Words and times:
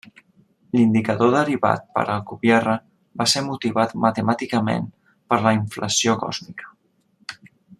L'indicador 0.77 1.33
derivat 1.33 1.83
per 1.97 2.05
Alcubierre 2.13 2.73
va 3.21 3.27
ser 3.33 3.43
motivat 3.49 3.93
matemàticament 4.09 4.89
per 5.33 5.41
la 5.45 5.53
inflació 5.59 6.17
còsmica. 6.27 6.75